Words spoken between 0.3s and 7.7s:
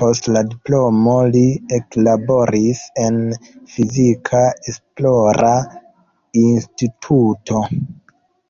la diplomo li eklaboris en fizika esplora instituto.